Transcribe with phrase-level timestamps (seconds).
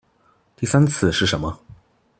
[0.55, 1.59] 第三次是什麼